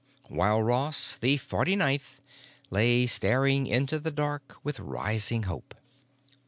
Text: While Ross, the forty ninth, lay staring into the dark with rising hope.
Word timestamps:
While 0.29 0.63
Ross, 0.63 1.19
the 1.21 1.37
forty 1.37 1.75
ninth, 1.75 2.21
lay 2.71 3.05
staring 3.05 3.67
into 3.67 3.99
the 3.99 4.09
dark 4.09 4.57
with 4.63 4.79
rising 4.79 5.43
hope. 5.43 5.75